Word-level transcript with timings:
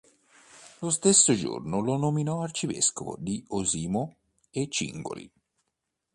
Lo 0.79 0.89
stesso 0.89 1.35
giorno 1.35 1.79
lo 1.79 1.95
nominò 1.95 2.41
arcivescovo 2.41 3.15
di 3.19 3.43
Osimo 3.49 4.15
e 4.49 4.67
Cingoli. 4.67 5.31